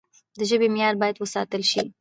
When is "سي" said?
1.71-1.81